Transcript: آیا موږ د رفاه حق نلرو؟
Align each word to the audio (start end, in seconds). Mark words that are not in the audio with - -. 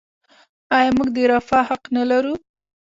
آیا 0.77 0.91
موږ 0.97 1.09
د 1.15 1.17
رفاه 1.31 1.65
حق 1.69 1.83
نلرو؟ 1.95 2.33